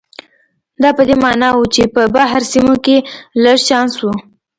[0.81, 2.97] دا په دې معنا و چې په بهر سیمو کې
[3.43, 4.07] لږ چانس و.